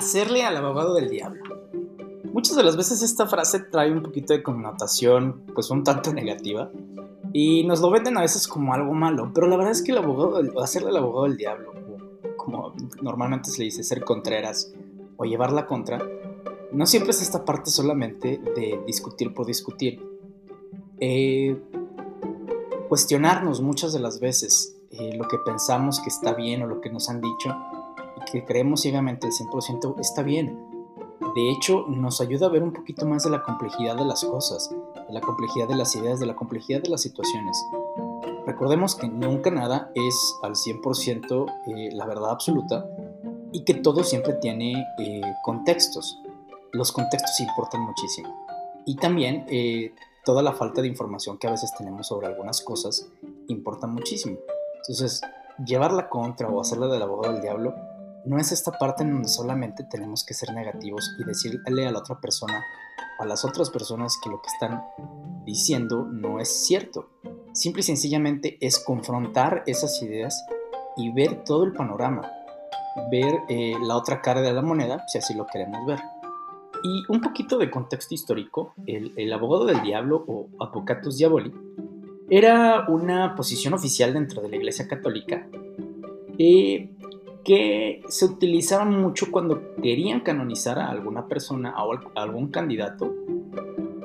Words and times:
hacerle 0.00 0.42
al 0.44 0.56
abogado 0.56 0.94
del 0.94 1.10
diablo. 1.10 1.42
Muchas 2.32 2.56
de 2.56 2.62
las 2.62 2.76
veces 2.76 3.02
esta 3.02 3.26
frase 3.26 3.60
trae 3.60 3.92
un 3.92 4.02
poquito 4.02 4.32
de 4.32 4.42
connotación, 4.42 5.42
pues 5.54 5.70
un 5.70 5.84
tanto 5.84 6.12
negativa, 6.12 6.70
y 7.34 7.64
nos 7.64 7.80
lo 7.80 7.90
venden 7.90 8.16
a 8.16 8.22
veces 8.22 8.48
como 8.48 8.72
algo 8.72 8.94
malo, 8.94 9.30
pero 9.34 9.46
la 9.46 9.56
verdad 9.56 9.72
es 9.72 9.82
que 9.82 9.92
el 9.92 9.98
abogado, 9.98 10.60
hacerle 10.62 10.88
al 10.88 10.96
abogado 10.96 11.24
del 11.24 11.36
diablo, 11.36 11.72
como 12.38 12.72
normalmente 13.02 13.50
se 13.50 13.58
le 13.58 13.64
dice, 13.66 13.84
ser 13.84 14.02
contreras 14.02 14.72
o 15.18 15.24
llevar 15.24 15.52
la 15.52 15.66
contra, 15.66 16.00
no 16.72 16.86
siempre 16.86 17.10
es 17.10 17.20
esta 17.20 17.44
parte 17.44 17.70
solamente 17.70 18.40
de 18.56 18.80
discutir 18.86 19.34
por 19.34 19.44
discutir. 19.44 20.02
Eh, 20.98 21.60
cuestionarnos 22.88 23.60
muchas 23.60 23.92
de 23.92 24.00
las 24.00 24.18
veces 24.18 24.76
eh, 24.92 25.14
lo 25.16 25.28
que 25.28 25.36
pensamos 25.38 26.00
que 26.00 26.08
está 26.08 26.32
bien 26.32 26.62
o 26.62 26.66
lo 26.66 26.80
que 26.80 26.90
nos 26.90 27.10
han 27.10 27.20
dicho 27.20 27.54
que 28.30 28.44
creemos 28.44 28.82
ciegamente 28.82 29.26
el 29.26 29.32
100% 29.32 29.98
está 30.00 30.22
bien. 30.22 30.58
De 31.34 31.50
hecho, 31.50 31.86
nos 31.88 32.20
ayuda 32.20 32.46
a 32.46 32.50
ver 32.50 32.62
un 32.62 32.72
poquito 32.72 33.06
más 33.06 33.24
de 33.24 33.30
la 33.30 33.42
complejidad 33.42 33.96
de 33.96 34.04
las 34.04 34.24
cosas, 34.24 34.74
de 35.06 35.12
la 35.12 35.20
complejidad 35.20 35.68
de 35.68 35.76
las 35.76 35.94
ideas, 35.94 36.18
de 36.18 36.26
la 36.26 36.34
complejidad 36.34 36.82
de 36.82 36.88
las 36.88 37.02
situaciones. 37.02 37.64
Recordemos 38.46 38.96
que 38.96 39.08
nunca 39.08 39.50
nada 39.50 39.92
es 39.94 40.14
al 40.42 40.54
100% 40.54 41.46
eh, 41.66 41.90
la 41.92 42.06
verdad 42.06 42.30
absoluta 42.30 42.86
y 43.52 43.64
que 43.64 43.74
todo 43.74 44.02
siempre 44.02 44.34
tiene 44.34 44.84
eh, 44.98 45.20
contextos. 45.44 46.18
Los 46.72 46.90
contextos 46.90 47.38
importan 47.40 47.82
muchísimo. 47.82 48.46
Y 48.86 48.96
también 48.96 49.46
toda 50.24 50.42
la 50.42 50.52
falta 50.52 50.80
de 50.82 50.88
información 50.88 51.38
que 51.38 51.46
a 51.46 51.50
veces 51.50 51.72
tenemos 51.76 52.06
sobre 52.06 52.26
algunas 52.26 52.60
cosas 52.62 53.08
importa 53.48 53.86
muchísimo. 53.86 54.38
Entonces, 54.76 55.20
llevar 55.64 55.92
la 55.92 56.08
contra 56.08 56.48
o 56.48 56.60
hacerla 56.60 56.86
del 56.86 57.02
abogado 57.02 57.32
del 57.32 57.42
diablo 57.42 57.74
no 58.24 58.38
es 58.38 58.52
esta 58.52 58.72
parte 58.72 59.02
en 59.02 59.12
donde 59.12 59.28
solamente 59.28 59.84
tenemos 59.84 60.24
que 60.24 60.34
ser 60.34 60.52
negativos 60.52 61.14
y 61.18 61.24
decirle 61.24 61.86
a 61.86 61.92
la 61.92 61.98
otra 61.98 62.20
persona 62.20 62.64
o 63.18 63.22
a 63.22 63.26
las 63.26 63.44
otras 63.44 63.70
personas 63.70 64.18
que 64.22 64.30
lo 64.30 64.40
que 64.40 64.48
están 64.48 64.82
diciendo 65.44 66.06
no 66.10 66.40
es 66.40 66.66
cierto. 66.66 67.10
Simple 67.52 67.80
y 67.80 67.84
sencillamente 67.84 68.58
es 68.60 68.78
confrontar 68.78 69.62
esas 69.66 70.00
ideas 70.02 70.44
y 70.96 71.10
ver 71.12 71.44
todo 71.44 71.64
el 71.64 71.72
panorama, 71.72 72.30
ver 73.10 73.40
eh, 73.48 73.74
la 73.82 73.96
otra 73.96 74.20
cara 74.20 74.40
de 74.40 74.52
la 74.52 74.62
moneda, 74.62 75.04
si 75.08 75.18
así 75.18 75.34
lo 75.34 75.46
queremos 75.46 75.86
ver. 75.86 76.00
Y 76.82 77.04
un 77.08 77.20
poquito 77.20 77.58
de 77.58 77.70
contexto 77.70 78.14
histórico, 78.14 78.74
el, 78.86 79.32
abogado 79.32 79.66
del 79.66 79.82
diablo 79.82 80.24
o 80.26 80.48
Advocatus 80.60 81.18
Diaboli 81.18 81.52
era 82.30 82.86
una 82.88 83.34
posición 83.34 83.74
oficial 83.74 84.14
dentro 84.14 84.40
de 84.40 84.48
la 84.48 84.56
Iglesia 84.56 84.86
Católica 84.86 85.46
eh, 86.38 86.88
que 87.44 88.02
se 88.08 88.24
utilizaba 88.24 88.84
mucho 88.84 89.30
cuando 89.30 89.74
querían 89.82 90.20
canonizar 90.20 90.78
a 90.78 90.90
alguna 90.90 91.26
persona 91.26 91.74
o 91.82 91.98
algún 92.14 92.48
candidato. 92.48 93.14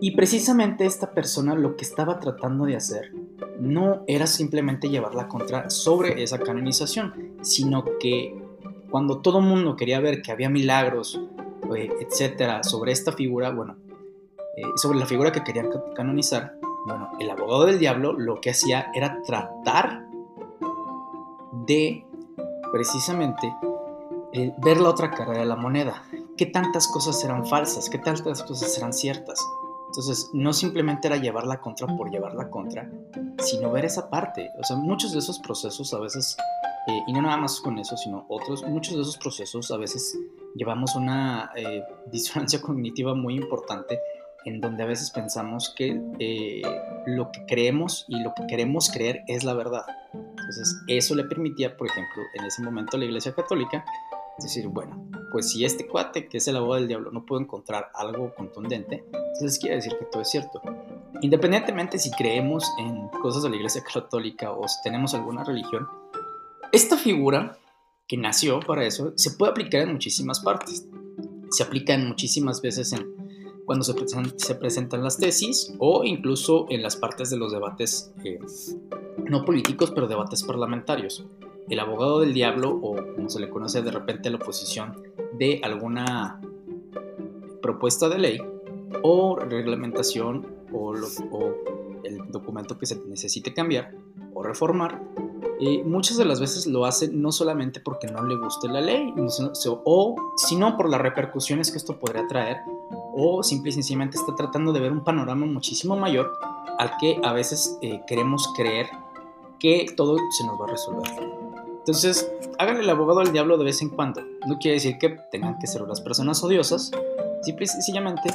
Y 0.00 0.12
precisamente 0.12 0.84
esta 0.84 1.12
persona 1.12 1.54
lo 1.54 1.76
que 1.76 1.84
estaba 1.84 2.20
tratando 2.20 2.66
de 2.66 2.76
hacer 2.76 3.12
no 3.58 4.04
era 4.06 4.26
simplemente 4.26 4.88
llevarla 4.88 5.28
contra 5.28 5.70
sobre 5.70 6.22
esa 6.22 6.38
canonización, 6.38 7.36
sino 7.40 7.84
que 7.98 8.34
cuando 8.90 9.20
todo 9.20 9.40
el 9.40 9.46
mundo 9.46 9.76
quería 9.76 10.00
ver 10.00 10.22
que 10.22 10.32
había 10.32 10.50
milagros, 10.50 11.20
eh, 11.74 11.90
etcétera, 12.00 12.62
sobre 12.62 12.92
esta 12.92 13.12
figura, 13.12 13.50
bueno, 13.50 13.76
eh, 14.56 14.62
sobre 14.76 14.98
la 14.98 15.06
figura 15.06 15.32
que 15.32 15.42
querían 15.42 15.68
canonizar, 15.94 16.58
bueno, 16.86 17.10
el 17.18 17.28
abogado 17.30 17.66
del 17.66 17.78
diablo 17.78 18.12
lo 18.12 18.40
que 18.40 18.50
hacía 18.50 18.90
era 18.94 19.22
tratar 19.22 20.06
de 21.66 22.06
precisamente 22.72 23.54
eh, 24.32 24.52
ver 24.58 24.80
la 24.80 24.90
otra 24.90 25.10
cara 25.10 25.32
de 25.32 25.44
la 25.44 25.56
moneda. 25.56 26.02
¿Qué 26.36 26.46
tantas 26.46 26.88
cosas 26.88 27.22
eran 27.24 27.46
falsas? 27.46 27.88
¿Qué 27.88 27.98
tantas 27.98 28.42
cosas 28.42 28.76
eran 28.76 28.92
ciertas? 28.92 29.40
Entonces, 29.86 30.30
no 30.34 30.52
simplemente 30.52 31.08
era 31.08 31.16
llevarla 31.16 31.60
contra 31.60 31.86
por 31.86 32.10
llevarla 32.10 32.50
contra, 32.50 32.90
sino 33.38 33.70
ver 33.70 33.86
esa 33.86 34.10
parte. 34.10 34.50
O 34.60 34.64
sea, 34.64 34.76
muchos 34.76 35.12
de 35.12 35.20
esos 35.20 35.38
procesos 35.38 35.94
a 35.94 35.98
veces, 35.98 36.36
y 37.06 37.12
no 37.12 37.22
nada 37.22 37.38
más 37.38 37.60
con 37.60 37.78
eso, 37.78 37.96
sino 37.96 38.26
otros, 38.28 38.62
muchos 38.64 38.96
de 38.96 39.02
esos 39.02 39.16
procesos 39.16 39.70
a 39.70 39.78
veces 39.78 40.18
llevamos 40.54 40.94
una 40.96 41.50
eh, 41.56 41.82
disonancia 42.12 42.60
cognitiva 42.60 43.14
muy 43.14 43.36
importante 43.36 43.98
en 44.46 44.60
donde 44.60 44.84
a 44.84 44.86
veces 44.86 45.10
pensamos 45.10 45.74
que 45.76 46.00
eh, 46.20 46.62
lo 47.04 47.30
que 47.32 47.44
creemos 47.46 48.06
y 48.08 48.20
lo 48.20 48.32
que 48.32 48.46
queremos 48.46 48.90
creer 48.90 49.22
es 49.26 49.42
la 49.42 49.54
verdad. 49.54 49.84
Entonces, 50.14 50.82
eso 50.86 51.16
le 51.16 51.24
permitía, 51.24 51.76
por 51.76 51.88
ejemplo, 51.88 52.22
en 52.34 52.44
ese 52.44 52.62
momento 52.62 52.96
a 52.96 53.00
la 53.00 53.06
Iglesia 53.06 53.34
Católica 53.34 53.84
decir, 54.38 54.68
bueno, 54.68 55.04
pues 55.32 55.50
si 55.50 55.64
este 55.64 55.88
cuate, 55.88 56.28
que 56.28 56.38
es 56.38 56.46
el 56.46 56.56
abogado 56.56 56.80
del 56.80 56.88
diablo, 56.88 57.10
no 57.10 57.26
puede 57.26 57.42
encontrar 57.42 57.90
algo 57.92 58.34
contundente, 58.34 59.04
entonces 59.12 59.58
quiere 59.58 59.76
decir 59.76 59.96
que 59.98 60.04
todo 60.04 60.22
es 60.22 60.30
cierto. 60.30 60.62
Independientemente 61.22 61.98
si 61.98 62.10
creemos 62.12 62.64
en 62.78 63.08
cosas 63.08 63.42
de 63.42 63.50
la 63.50 63.56
Iglesia 63.56 63.82
Católica 63.82 64.52
o 64.52 64.68
si 64.68 64.76
tenemos 64.82 65.14
alguna 65.14 65.42
religión, 65.42 65.88
esta 66.70 66.96
figura 66.96 67.58
que 68.06 68.16
nació 68.16 68.60
para 68.60 68.84
eso, 68.84 69.12
se 69.16 69.32
puede 69.32 69.50
aplicar 69.50 69.80
en 69.80 69.92
muchísimas 69.92 70.40
partes. 70.40 70.86
Se 71.50 71.62
aplica 71.62 71.94
en 71.94 72.06
muchísimas 72.06 72.60
veces 72.60 72.92
en 72.92 73.25
cuando 73.66 73.84
se, 73.84 73.94
se 74.36 74.54
presentan 74.54 75.02
las 75.02 75.18
tesis 75.18 75.74
o 75.78 76.04
incluso 76.04 76.66
en 76.70 76.82
las 76.82 76.96
partes 76.96 77.28
de 77.30 77.36
los 77.36 77.52
debates, 77.52 78.12
eh, 78.24 78.38
no 79.28 79.44
políticos, 79.44 79.90
pero 79.94 80.06
debates 80.06 80.44
parlamentarios. 80.44 81.26
El 81.68 81.80
abogado 81.80 82.20
del 82.20 82.32
diablo, 82.32 82.70
o 82.70 82.94
como 83.14 83.28
se 83.28 83.40
le 83.40 83.50
conoce 83.50 83.82
de 83.82 83.90
repente 83.90 84.30
la 84.30 84.36
oposición 84.36 85.02
de 85.32 85.60
alguna 85.64 86.40
propuesta 87.60 88.08
de 88.08 88.18
ley 88.18 88.38
o 89.02 89.36
reglamentación 89.36 90.46
o, 90.72 90.94
o 91.32 91.54
el 92.04 92.30
documento 92.30 92.78
que 92.78 92.86
se 92.86 93.02
necesite 93.04 93.52
cambiar 93.52 93.92
o 94.32 94.44
reformar, 94.44 95.02
muchas 95.84 96.16
de 96.16 96.24
las 96.24 96.40
veces 96.40 96.66
lo 96.66 96.84
hace 96.84 97.08
no 97.08 97.32
solamente 97.32 97.80
porque 97.80 98.06
no 98.06 98.22
le 98.22 98.36
guste 98.36 98.68
la 98.68 98.80
ley, 98.80 99.12
o 99.84 100.16
sino 100.36 100.76
por 100.76 100.90
las 100.90 101.00
repercusiones 101.00 101.70
que 101.70 101.78
esto 101.78 101.98
podría 101.98 102.26
traer, 102.26 102.58
o 103.18 103.42
simple 103.42 103.70
y 103.70 103.72
sencillamente 103.72 104.18
está 104.18 104.34
tratando 104.36 104.72
de 104.72 104.80
ver 104.80 104.92
un 104.92 105.02
panorama 105.02 105.46
muchísimo 105.46 105.96
mayor 105.96 106.30
al 106.78 106.96
que 106.98 107.18
a 107.24 107.32
veces 107.32 107.78
eh, 107.80 108.02
queremos 108.06 108.52
creer 108.54 108.86
que 109.58 109.86
todo 109.96 110.18
se 110.30 110.44
nos 110.44 110.60
va 110.60 110.66
a 110.66 110.68
resolver. 110.68 111.10
Entonces, 111.78 112.30
háganle 112.58 112.82
el 112.82 112.90
abogado 112.90 113.20
al 113.20 113.32
diablo 113.32 113.56
de 113.56 113.64
vez 113.64 113.80
en 113.80 113.88
cuando. 113.88 114.20
No 114.46 114.58
quiere 114.58 114.74
decir 114.74 114.98
que 114.98 115.16
tengan 115.32 115.58
que 115.58 115.66
ser 115.66 115.82
unas 115.82 116.02
personas 116.02 116.44
odiosas, 116.44 116.90
simple 117.42 117.64
y 117.64 117.68
sencillamente, 117.68 118.28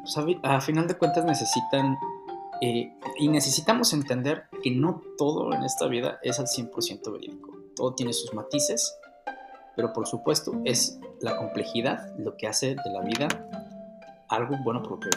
pues, 0.00 0.18
a 0.42 0.60
final 0.60 0.88
de 0.88 0.94
cuentas 0.94 1.24
necesitan 1.24 1.96
eh, 2.62 2.92
y 3.18 3.28
necesitamos 3.28 3.92
entender 3.92 4.44
que 4.62 4.72
no 4.72 5.02
todo 5.16 5.52
en 5.52 5.62
esta 5.62 5.86
vida 5.86 6.18
es 6.22 6.40
al 6.40 6.46
100% 6.46 7.12
verídico. 7.12 7.50
Todo 7.76 7.94
tiene 7.94 8.12
sus 8.12 8.34
matices, 8.34 8.96
pero 9.76 9.92
por 9.92 10.08
supuesto 10.08 10.52
es 10.64 10.98
la 11.20 11.36
complejidad 11.36 12.16
lo 12.18 12.36
que 12.36 12.48
hace 12.48 12.74
de 12.74 12.90
la 12.92 13.02
vida 13.02 13.28
algo 14.28 14.56
bueno 14.58 14.82
que 15.00 15.10